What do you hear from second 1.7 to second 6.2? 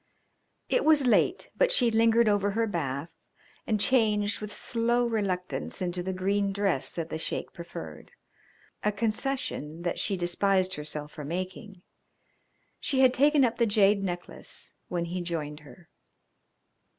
she lingered over her bath and changed with slow reluctance into the